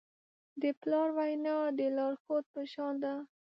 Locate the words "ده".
3.03-3.13